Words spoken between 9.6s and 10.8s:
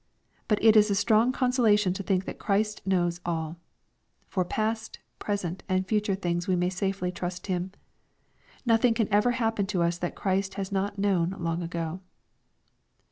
to us that Christ has